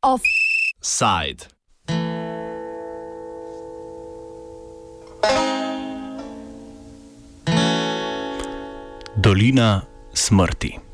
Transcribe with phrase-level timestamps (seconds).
[0.00, 1.46] Offside.
[9.16, 9.82] Dolina
[10.12, 10.85] smrti.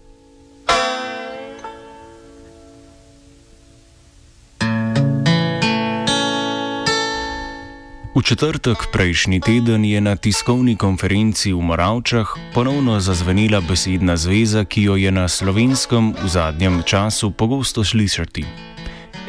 [8.12, 14.82] V četrtek prejšnji teden je na tiskovni konferenci v Moravčah ponovno zazvenela besedna zveza, ki
[14.82, 18.44] jo je na slovenskem v zadnjem času pogosto slišati: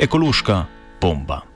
[0.03, 0.67] ekološka
[0.99, 1.52] bomba.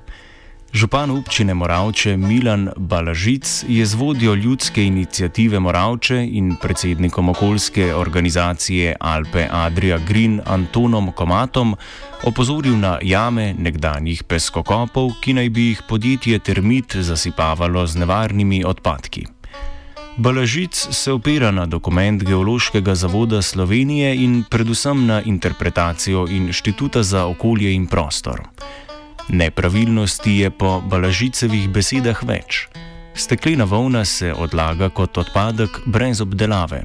[0.73, 8.95] Župan občine Moravče Milan Balažic je z vodjo ljudske inicijative Moravče in predsednikom okoljske organizacije
[8.99, 11.75] Alpe Adria Green Antonom Komatom
[12.23, 19.25] opozoril na jame nekdanjih peskokopov, ki naj bi jih podjetje Termit zasipavalo z nevarnimi odpadki.
[20.17, 27.73] Balažic se opira na dokument Geološkega zavoda Slovenije in predvsem na interpretacijo Inštituta za okolje
[27.73, 28.41] in prostor.
[29.29, 32.67] Nepravilnosti je po Balažicevih besedah več.
[33.11, 36.83] Steklena volna se odlaga kot odpadek brez obdelave.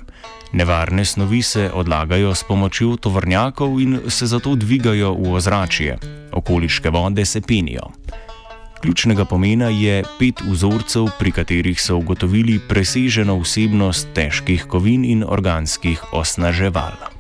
[0.53, 5.99] Nevarne snovi se odlagajo s pomočjo tovornjakov in se zato dvigajo v ozračje.
[6.33, 7.93] Okoliške vode se penijo.
[8.83, 16.03] Ključnega pomena je pet vzorcev, pri katerih so ugotovili preseženo vsebnost težkih kovin in organskih
[16.13, 17.12] osnaževal.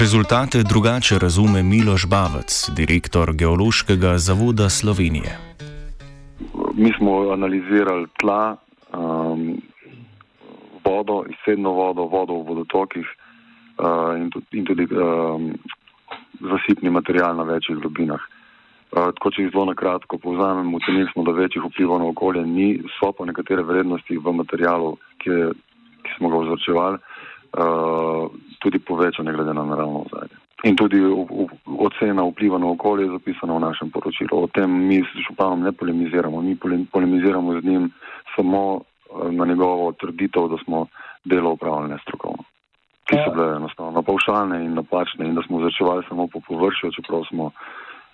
[0.00, 5.38] Rezultate drugače razume Miloš Bavec, direktor Geološkega zavoda Slovenije.
[6.74, 8.56] Mi smo analizirali tla,
[8.92, 9.62] um,
[10.84, 15.52] vodo, izsedno vodo, vodo v vodotokih uh, in tudi, in tudi um,
[16.40, 18.20] zasipni material na večjih globinah.
[18.20, 22.42] Uh, tako če jih zelo na kratko povzamem, ocenili smo, da večjih vplivov na okolje
[22.46, 25.52] ni, so pa nekatere vrednosti v materialu, ki, je,
[26.02, 26.98] ki smo ga vzročevali.
[27.54, 28.26] Uh,
[28.64, 30.36] tudi povečane glede na naravno ozadje.
[30.64, 30.96] In tudi
[31.86, 34.32] ocena vpliva na okolje je zapisana v našem poročilu.
[34.32, 36.56] O tem mi s županom ne polemiziramo, mi
[36.92, 37.90] polemiziramo z njim
[38.36, 40.86] samo eh, na njegovo trditev, da smo
[41.24, 42.42] delo upravljali nestrokovno.
[43.04, 47.28] Ki so bile enostavno paušalne in napačne in da smo začevali samo po površju, čeprav
[47.28, 47.50] smo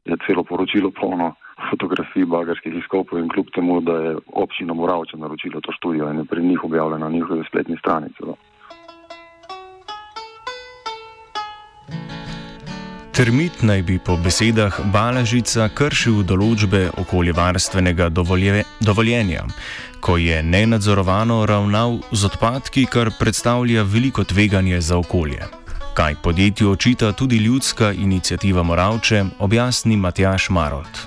[0.04, 1.34] je celo poročilo polno
[1.70, 6.24] fotografij bagarskih izkopov in kljub temu, da je občina Moravča naročila to študijo in je
[6.24, 8.08] pri njih objavljena na njihovi spletni strani.
[8.18, 8.34] Celo.
[13.20, 19.42] Termit naj bi po besedah Balažica kršil določbe okoljevarstvenega dovolje, dovoljenja,
[20.00, 25.50] ko je nenadzorovano ravnal z odpadki, kar predstavlja veliko tveganje za okolje.
[25.98, 31.02] Kaj podjetju očita tudi ljudska inicijativa Moravče, objasni Matjaš Marolt.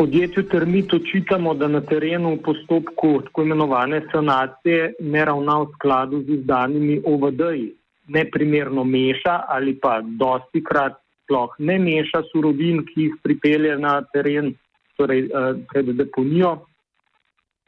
[0.00, 6.24] Podjetju Termit očitamo, da na terenu v postopku tako imenovane sanacije ne ravna v skladu
[6.24, 7.68] z izdanimi OVD-ji,
[8.08, 10.96] neprimerno meša ali pa dosti krat
[11.30, 14.54] sploh ne meša surovin, ki jih pripelje na teren,
[14.98, 16.66] torej eh, pred deponijo.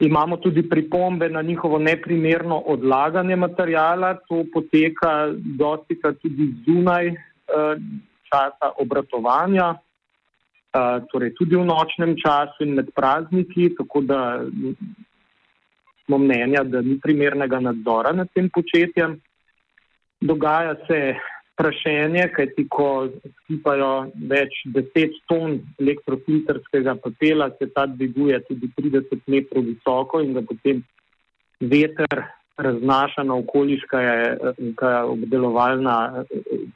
[0.03, 7.75] Imamo tudi pripombe na njihovo neprimerno odlaganje materijala, to poteka dosti krat tudi zunaj eh,
[8.27, 14.43] časa obratovanja, eh, torej tudi v nočnem času in med prazniki, tako da
[16.05, 19.21] smo mnenja, da ni primernega nadzora nad tem početjem.
[20.19, 21.15] Dogaja se
[21.55, 22.87] prašenje, kajti ko
[23.43, 23.91] skipajo
[24.29, 30.81] več deset ton elektrofiltrskega papela, se ta dviguje tudi 30 metrov visoko in ga potem
[31.61, 32.25] veter
[32.57, 34.01] raznaša na okoliška
[35.09, 36.25] obdelovalna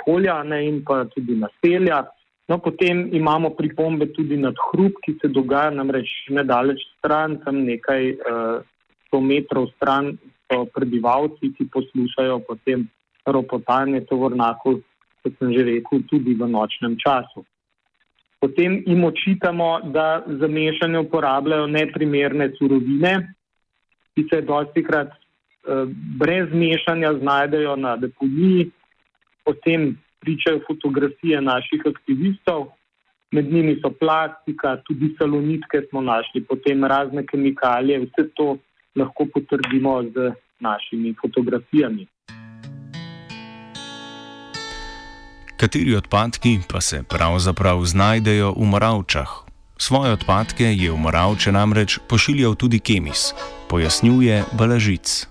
[0.05, 2.05] polja ne, in pa tudi naselja.
[2.47, 8.13] No, potem imamo pripombe tudi nad hrup, ki se dogaja namreč nedaleč stran, tam nekaj
[9.07, 10.13] sto metrov stran
[10.47, 12.87] so prebivalci, ki poslušajo potem
[13.27, 14.79] ropotanje tovornjakov,
[15.23, 17.45] kot sem že rekel, tudi v nočnem času.
[18.39, 23.33] Potem jim očitamo, da za mešanje uporabljajo neprimerne surovine,
[24.15, 25.85] ki se dosti krat eh,
[26.19, 28.69] brez mešanja znajdejo na deponiji,
[29.45, 32.67] potem pričajo fotografije naših aktivistov,
[33.31, 38.57] med njimi so plastika, tudi salonitke smo našli, potem razne kemikalije, vse to
[38.95, 42.07] lahko potrdimo z našimi fotografijami.
[45.57, 49.29] Kateri odpadki pa se pravzaprav znajdejo v Moravčah?
[49.77, 53.33] Svoje odpadke je v Moravče namreč pošiljal tudi Kemis,
[53.69, 55.25] pojasnjuje Balažic.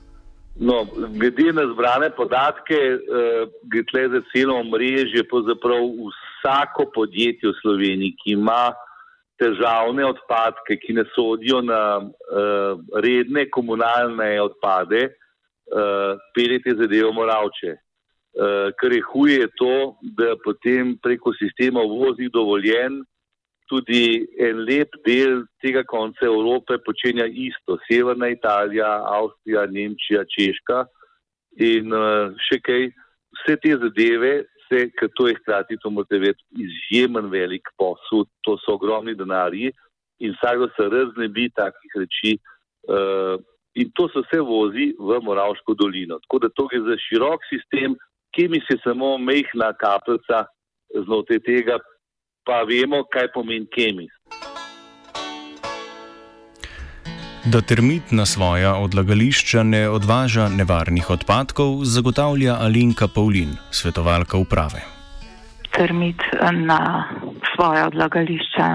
[0.58, 0.82] No,
[1.18, 8.34] glede na zbrane podatke, eh, gre za celo mrežje, pravzaprav vsako podjetje v Sloveniji, ki
[8.34, 8.74] ima
[9.38, 17.76] težavne odpadke, ki ne sodijo na uh, redne komunalne odpade, uh, peljete zadevo moravče.
[18.36, 23.00] Uh, kar je huje, je to, da potem preko sistema voznih dovoljen
[23.70, 27.78] tudi en lep del tega konca Evrope počenja isto.
[27.88, 30.84] Severna Italija, Avstrija, Nemčija, Češka
[31.64, 32.90] in uh, še kaj.
[33.36, 34.34] Vse te zadeve
[34.68, 39.72] se, ker to je hkrati, to morate vedeti, izjemen velik posel, to so ogromni denarji
[40.24, 42.36] in vsakdo se raznebi takih reči.
[42.88, 43.36] Uh,
[43.76, 46.18] in to se vse vozi v Moravško dolino.
[46.24, 47.96] Tako da to je za širok sistem,
[48.36, 50.44] ki mi se samo mehna kapljica
[51.04, 51.78] znotraj tega,
[52.46, 54.12] pa vemo, kaj pomeni kemis.
[57.46, 64.82] Da termit na svoja odlagališča ne odvaža nevarnih odpadkov, zagotavlja Alinka Pavlin, svetovalka uprave.
[65.76, 66.22] Termit
[66.52, 66.80] na
[67.54, 68.66] svoja odlagališča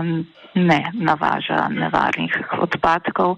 [0.55, 3.37] ne navaža nevarnih odpadkov.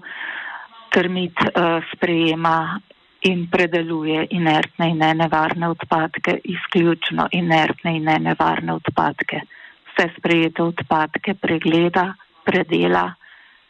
[0.94, 2.80] Termit uh, sprejema
[3.24, 9.40] in predeluje inertne in nevarne odpadke, izključno inertne in nevarne odpadke.
[9.90, 12.12] Vse sprejete odpadke pregleda,
[12.44, 13.08] predela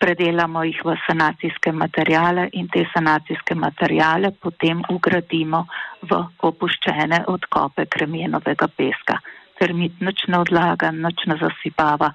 [0.04, 5.64] predelamo jih v sanacijske materijale in te sanacijske materijale potem ugradimo
[6.10, 6.18] v
[6.48, 9.16] opuščene odkope kremljenovega peska.
[9.58, 12.10] Termit nič ne odlaga, nič ne zasipava.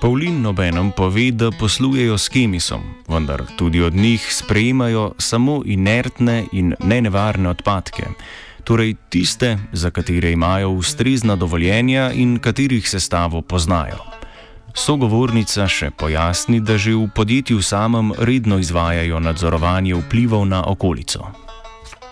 [0.00, 6.74] Pavlin obenem pove, da poslujejo s kemisom, vendar tudi od njih sprejemajo samo inertne in
[6.84, 8.06] nenevarne odpadke,
[8.64, 14.00] torej tiste, za katere imajo ustrezna dovoljenja in katerih sestavo poznajo.
[14.74, 21.49] Sogovornica še pojasni, da že v podjetju samem redno izvajajo nadzorovanje vplivov na okolico.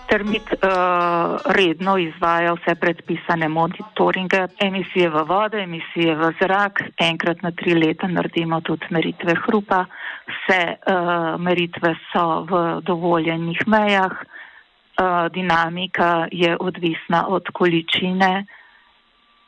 [0.09, 7.51] Termit uh, redno izvaja vse predpisane monitoringe, emisije v vode, emisije v zrak, enkrat na
[7.51, 9.83] tri leta naredimo tudi meritve hrupa,
[10.31, 18.45] vse uh, meritve so v dovoljenih mejah, uh, dinamika je odvisna od količine.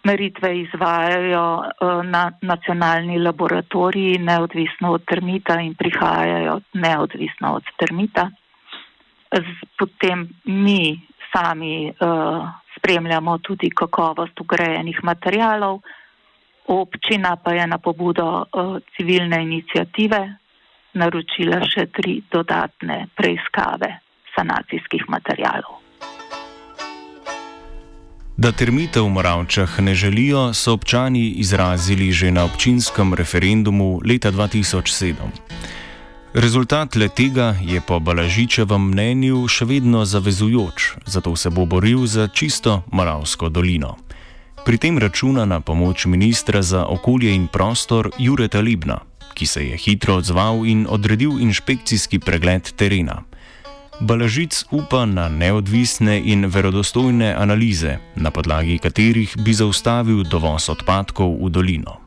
[0.03, 8.31] Meritve izvajajo eh, na nacionalni laboratoriji neodvisno od termita in prihajajo neodvisno od termita.
[9.77, 10.99] Potem mi
[11.31, 12.47] sami uh,
[12.77, 15.79] spremljamo tudi kakovost ugrajenih materijalov,
[16.67, 20.21] občina pa je na pobudo uh, civilne inicijative
[20.93, 23.99] naročila še tri dodatne preiskave
[24.35, 25.79] sanacijskih materijalov.
[28.41, 35.13] Da termite v Moravčah ne želijo, so občani izrazili že na občinskem referendumu leta 2007.
[36.33, 42.29] Rezultat le tega je po Balažičevem mnenju še vedno zavezujoč, zato se bo boril za
[42.31, 43.97] čisto Moravsko dolino.
[44.63, 49.01] Pri tem računa na pomoč ministra za okolje in prostor Jureta Libna,
[49.35, 53.23] ki se je hitro odzval in odredil inšpekcijski pregled terena.
[53.99, 61.51] Balažic upa na neodvisne in verodostojne analize, na podlagi katerih bi zaustavil dovoz odpadkov v
[61.51, 62.00] dolino.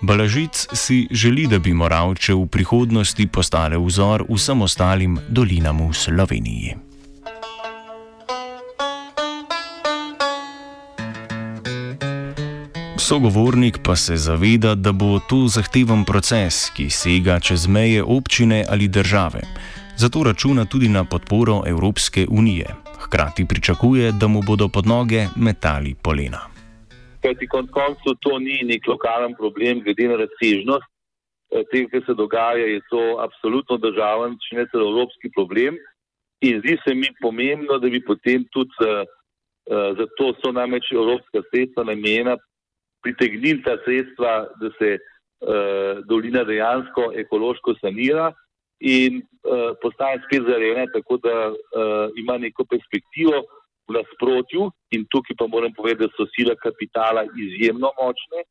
[0.00, 6.74] Balažic si želi, da bi Moravče v prihodnosti postale vzor vsem ostalim dolinam v Sloveniji.
[12.98, 18.88] Sogovornik pa se zaveda, da bo to zahteven proces, ki sega čez meje občine ali
[18.88, 19.40] države
[19.96, 22.66] zato računa tudi na podporo Evropske unije.
[22.98, 26.55] Hkrati pričakuje, da mu bodo pod noge metali polena.
[27.26, 32.14] Kajti konec koncev to ni nek lokalen problem, glede na razsežnost eh, tega, kar se
[32.14, 35.74] dogaja, je to absolutno državen, če ne celo evropski problem.
[36.46, 39.08] In zdi se mi pomembno, da bi potem tudi uh,
[39.98, 42.36] zato so namreč evropska sredstva namenjena
[43.02, 48.28] pritegniti ta sredstva, da se uh, dolina dejansko ekološko sanira
[48.84, 53.42] in uh, postaje spet zarejena, tako da uh, ima neko perspektivo
[53.88, 54.70] v nasprotju.
[54.94, 58.44] In tukaj pa moram povedati, da so sile kapitala izjemno močne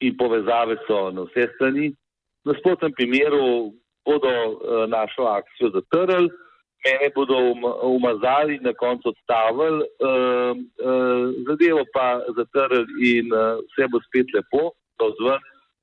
[0.00, 1.90] in povezave so na vse strani.
[2.44, 3.72] Na nasprotnem primeru
[4.04, 6.30] bodo uh, našo akcijo zatrli,
[6.84, 7.64] mene bodo um,
[7.96, 13.28] umazali in na koncu odstavili, uh, uh, zadevo pa zatrli in
[13.68, 15.40] vse bo spet lepo, to zven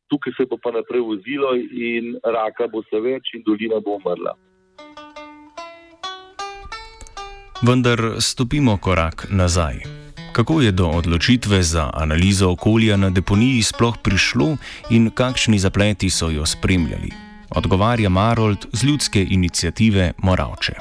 [0.10, 4.34] tukaj se bo pa naprej vozilo in raka bo se več in dolina bo umrla.
[7.62, 9.76] Vendar stopimo korak nazaj.
[10.34, 14.58] Kako je do odločitve za analizo okolja na deponiji sploh prišlo
[14.90, 17.10] in kakšni zapleti so jo spremljali?
[17.56, 20.74] Odgovarja Marold z ljudske inicijative Moravče.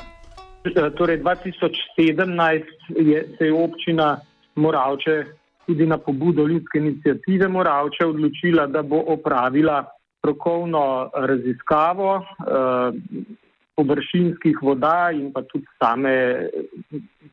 [0.99, 4.21] Torej, 2017 je, se je občina
[4.54, 5.25] Moravče
[5.66, 9.85] tudi na pobudo ljudske inicijative Moravče odločila, da bo opravila
[10.18, 13.45] strokovno raziskavo eh,
[13.76, 16.14] površinskih voda in pa tudi same,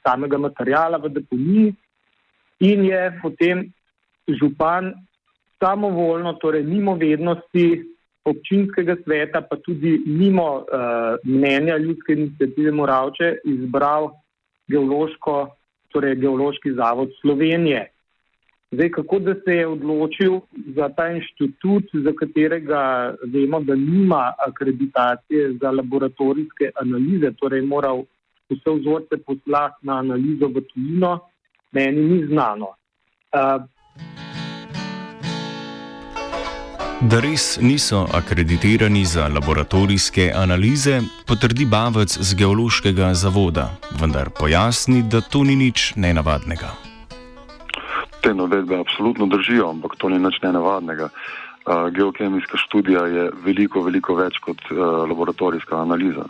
[0.04, 1.74] samega materijala v deponiji
[2.60, 3.64] in je potem
[4.28, 4.94] župan
[5.60, 7.84] samovoljno, torej mimo vednosti
[8.24, 14.12] občinskega sveta, pa tudi mimo uh, mnenja ljudske inicijative Moravče, izbral
[14.68, 15.48] geološko,
[15.92, 17.93] torej geološki zavod Slovenije.
[18.74, 20.40] Zdaj, kako da se je odločil
[20.76, 28.04] za ta inštitut, za katerega vemo, da nima akreditacije za laboratorijske analize, torej moral
[28.50, 31.20] vse vzorce poslati na analizo v tujino,
[31.72, 32.68] meni ni znano.
[33.34, 33.64] Uh,
[37.02, 43.68] Da res niso akreditirani za laboratorijske analize, potrdi Bavec z geološkega zavoda,
[44.02, 46.83] vendar pojasni, da to ni nič nenavadnega.
[48.24, 51.10] Te navedbe absolutno držijo, ampak to ni nič nenavadnega.
[51.64, 56.24] Uh, geokemijska študija je veliko, veliko več kot uh, laboratorijska analiza.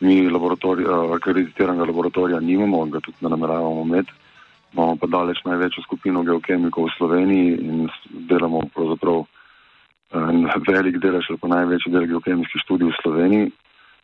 [0.00, 4.16] Mi laboratori, uh, akreditiranega laboratorija nimamo, ga tudi ne nameravamo imeti.
[4.72, 7.86] Imamo pa daleč največjo skupino geokemikov v Sloveniji in
[8.28, 9.24] delamo pravzaprav
[10.66, 13.46] velik delež ali pa največji del geokemijskih študij v Sloveniji.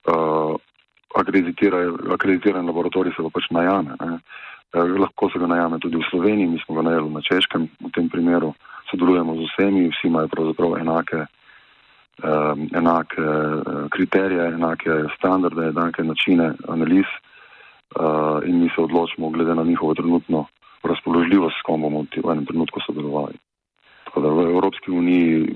[0.08, 0.56] Uh,
[1.16, 3.96] akreditiran laboratorij se pa pač najame.
[4.00, 4.20] Uh,
[4.74, 8.08] lahko se ga najame tudi v Sloveniji, mi smo ga najeli na Češkem, v tem
[8.08, 8.54] primeru
[8.90, 11.20] sodelujemo z vsemi, vsi imajo pravzaprav enake,
[12.24, 13.24] um, enake
[13.90, 17.08] kriterije, enake standarde, enake načine analiz
[18.00, 20.46] uh, in mi se odločimo glede na njihovo trenutno
[20.82, 23.36] razpoložljivost, s kom bomo v enem trenutku sodelovali.
[24.04, 25.46] Tako da v Evropski uniji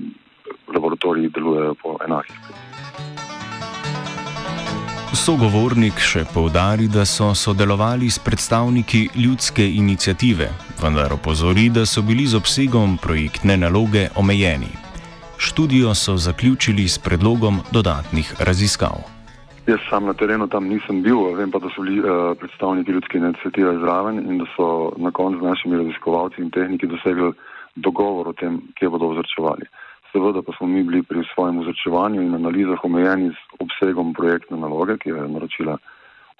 [0.73, 2.66] laboratoriji delujejo po enakih.
[5.15, 10.49] Sogovornik še povdari, da so sodelovali s predstavniki ljudske inicijative,
[10.81, 14.67] vendar opozori, da so bili z obsegom projektne naloge omejeni.
[15.39, 18.99] Študijo so zaključili s predlogom dodatnih raziskav.
[19.67, 23.17] Jaz sam na terenu tam nisem bil, vem pa, da so bili uh, predstavniki ljudske
[23.17, 27.31] inicijative zraven in da so na koncu z našimi raziskovalci in tehniki dosegli
[27.75, 29.71] dogovor o tem, kje bodo vzročevali.
[29.71, 29.86] Uh,
[30.17, 34.95] Seveda pa smo mi bili pri svojem vzročevanju in analizah omejeni z obsegom projektne naloge,
[34.97, 35.75] ki jo je naročila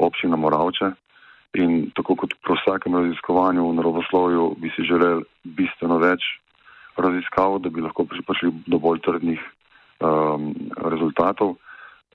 [0.02, 0.90] občina Moravče.
[1.62, 6.26] In tako kot pri vsakem raziskovanju v naravoslovju bi si želeli bistveno več
[6.98, 10.50] raziskav, da bi lahko prišli do bolj trdnih um,
[10.82, 11.54] rezultatov.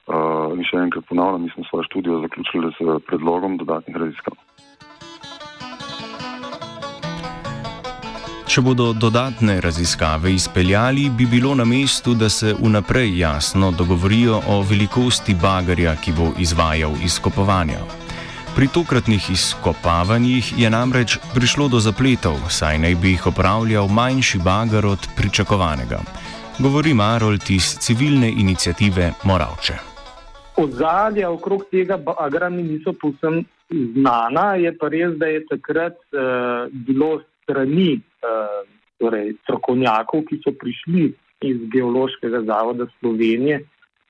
[0.03, 4.35] Uh, in še enkrat ponavljam, mi smo svojo študijo zaključili z predlogom dodatnih raziskav.
[8.53, 14.59] Če bodo dodatne raziskave izpeljali, bi bilo na mestu, da se vnaprej jasno dogovorijo o
[14.71, 17.79] velikosti bagarja, ki bo izvajal izkopovanja.
[18.57, 24.87] Pri tokratnih izkopavanjih je namreč prišlo do zapletov, saj naj bi jih opravljal manjši bagar
[24.87, 26.05] od pričakovanega.
[26.59, 29.81] Govori Marold iz civilne inicijative Moravče.
[30.61, 33.45] Ozadja okrog tega bagra mi niso povsem
[33.97, 38.03] znana, je pa res, da je takrat uh, bilo strani
[39.03, 41.11] torej, strokovnjakov, ki so prišli
[41.43, 43.63] iz Geološkega zavoda Slovenije,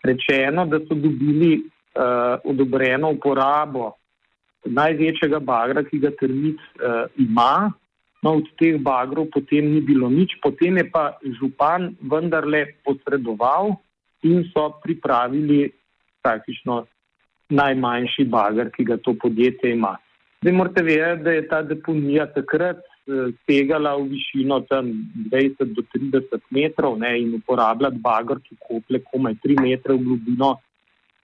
[0.04, 3.92] rečeno, da so dobili uh, odobreno uporabo
[4.64, 7.72] največjega bagra, ki ga termit uh, ima.
[8.22, 13.74] No, od teh bagrov potem ni bilo nič, potem je pa župan vendarle posredoval
[14.22, 15.72] in so pripravili
[16.22, 16.84] praktično
[17.50, 19.96] najmanjši bagr, ki ga to podjetje ima.
[20.42, 22.78] Zdaj morate vedeti, da je ta deponija takrat
[23.46, 24.92] segala v višino tam
[25.30, 30.52] 20 do 30 metrov ne, in uporabljati bagr, ki kople komaj 3 metre v globino,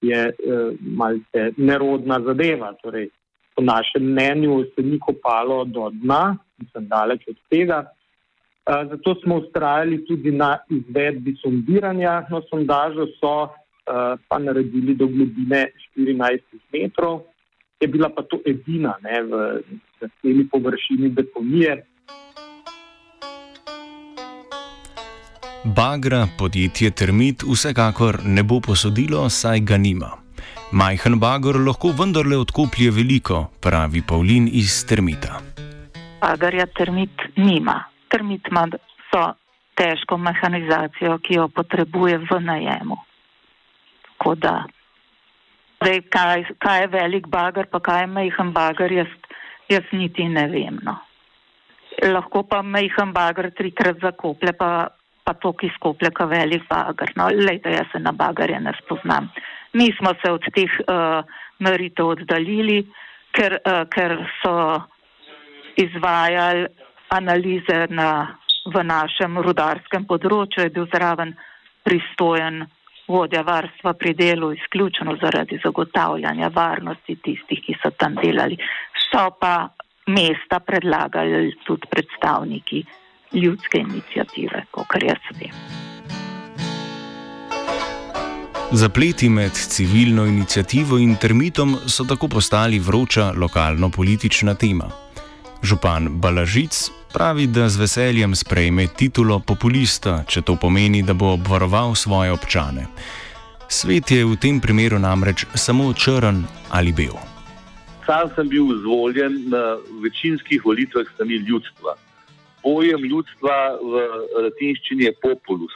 [0.02, 2.73] je eh, malce nerodna zadeva.
[2.82, 3.08] Torej,
[3.54, 7.87] po našem mnenju se ni kopalo do dna, nisem daleč od tega.
[8.68, 12.26] Uh, zato smo ustrajali tudi na izvedbi sondiranja.
[12.30, 16.42] No, sondažo so uh, pa naredili do globine 14
[16.73, 17.23] metrov
[17.80, 19.32] je bila pa to edina ne, v
[20.21, 21.85] celi površini deponije.
[25.64, 30.11] Bagra podjetje Termit vsekakor ne bo posodilo, saj ga nima.
[30.73, 35.40] Majhen bagor lahko vendarle odkoplje veliko, pravi Pavlin iz Termita.
[36.21, 37.85] Bagarja Termit nima.
[38.09, 38.67] Termit ima
[39.11, 39.23] so
[39.75, 42.97] težko mehanizacijo, ki jo potrebuje v najemu.
[44.07, 44.55] Tako da
[45.78, 49.11] Zdaj, kaj, kaj je velik bagar, pa kaj je majhen bagar, jaz,
[49.68, 50.80] jaz niti ne vem.
[50.82, 50.96] No.
[52.04, 54.88] Lahko pa majhen bagar trikrat zakoplje, pa,
[55.25, 57.12] pa to, ki skoplje, ka velik bagar.
[57.16, 59.30] No, lejte, jaz se na bagarje ne spoznam.
[59.75, 61.25] Mi smo se od teh uh,
[61.58, 62.82] meritev oddaljili,
[63.37, 64.54] ker, uh, ker so
[65.78, 66.68] izvajali
[67.08, 71.34] analize na, v našem rudarskem področju, je bil zraven
[71.87, 72.66] pristojen
[73.08, 78.58] vodja varstva pri delu izključno zaradi zagotavljanja varnosti tistih, ki so tam delali.
[79.11, 79.69] So pa
[80.07, 82.85] mesta predlagali tudi predstavniki
[83.33, 85.53] ljudske inicijative, kot jaz vem.
[88.73, 94.91] Zapleti med civilno inicijativo in termitom so tako postali vroča lokalno-politična tema.
[95.62, 101.95] Župan Balažic pravi, da z veseljem sprejme titulo populista, če to pomeni, da bo obvaroval
[101.95, 102.87] svoje občane.
[103.69, 107.38] Svet je v tem primeru namreč samo črn ali bel.
[108.09, 111.95] Sam sem bil izvoljen na večinskih volitvah strani ljudstva.
[112.62, 114.05] Pojem ljudstva v
[114.45, 115.75] latinščini je populus.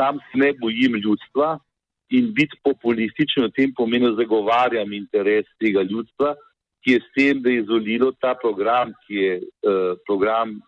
[0.00, 1.58] Sam se ne bojim ljudstva
[2.16, 6.34] in biti populističen v tem pomenu zagovarjam interes tega ljudstva
[6.88, 10.60] ki je s tem, da je izolilo ta program, ki je uh, program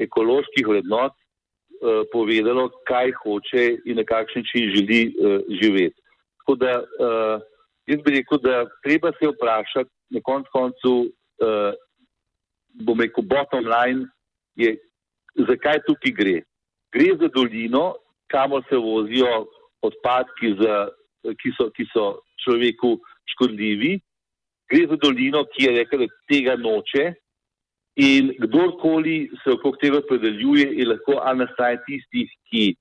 [0.00, 6.00] ekoloških vrednot, uh, povedalo, kaj hoče in na kakšen način želi uh, živeti.
[6.38, 7.42] Tako da uh,
[7.88, 10.92] jaz bi rekel, da treba se vprašati, na konc koncu,
[11.44, 11.72] uh,
[12.84, 14.06] bom rekel, bottom line
[14.56, 14.74] je,
[15.48, 16.36] zakaj tukaj gre.
[16.94, 17.98] Gre za dolino,
[18.32, 19.46] kamor se vozijo
[19.84, 20.88] odpadki, za,
[21.42, 22.06] ki, so, ki so
[22.44, 22.96] človeku
[23.34, 23.98] škodljivi
[24.68, 27.12] gre za dolino, ki je rekel, da tega noče.
[27.98, 32.76] In kdorkoli se okrog tega predeljuje, je lahko ali na strani tistih, ki eh,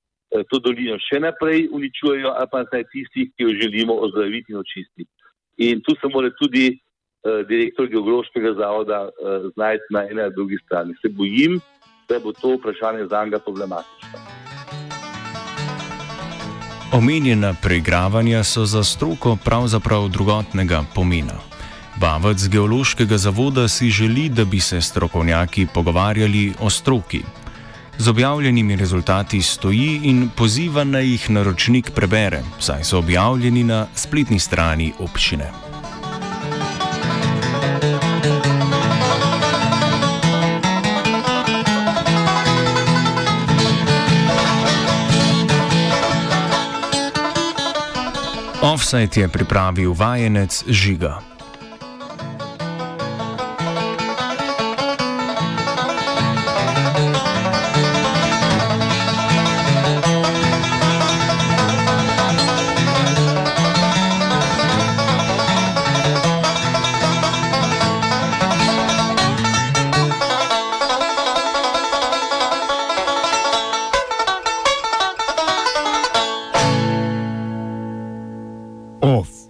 [0.50, 4.60] to dolino še naprej uničujejo, ali pa na strani tistih, ki jo želimo ozdraviti in
[4.60, 5.10] očistiti.
[5.58, 10.58] In tu se mora tudi uh, direktor geološkega zavoda uh, znajti na eni ali drugi
[10.66, 10.94] strani.
[11.02, 11.60] Se bojim,
[12.10, 14.38] da bo to vprašanje za njega problematično.
[16.94, 21.36] Omenjena preigravanja so za stroko pravzaprav drugotnega pomena.
[22.02, 27.22] Bavac z geološkega zavoda si želi, da bi se strokovnjaki pogovarjali o stroki.
[28.00, 34.40] Z objavljenimi rezultati stoji in poziva naj jih naročnik prebere, saj so objavljeni na spletni
[34.40, 35.52] strani občine.
[48.62, 51.37] Offside je pripravil vajenec Žiga.